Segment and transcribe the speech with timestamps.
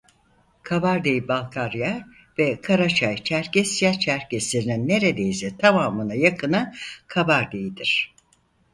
[0.63, 2.07] Kabardey-Balkarya
[2.39, 6.73] ve Karaçay-Çerkesya Çerkeslerinin neredeyse tamamına yakını
[7.07, 8.13] Kabardeydir.